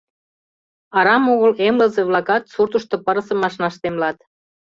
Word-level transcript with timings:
Арам 0.97 1.23
огыл 1.33 1.51
эмлызе-влакат 1.67 2.43
суртышто 2.53 2.95
пырысым 3.05 3.39
ашнаш 3.47 3.75
темлат. 3.81 4.17